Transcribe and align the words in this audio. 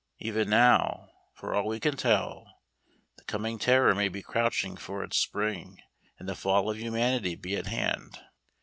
Even 0.17 0.49
now, 0.49 1.11
for 1.35 1.53
all 1.53 1.67
we 1.67 1.79
can 1.79 1.95
tell, 1.95 2.63
the 3.17 3.23
coming 3.25 3.59
terror 3.59 3.93
may 3.93 4.09
be 4.09 4.23
crouching 4.23 4.75
for 4.75 5.03
its 5.03 5.15
spring 5.17 5.79
and 6.17 6.27
the 6.27 6.33
fall 6.33 6.71
of 6.71 6.79
humanity 6.79 7.35
be 7.35 7.55
at 7.55 7.67
hand. 7.67 8.17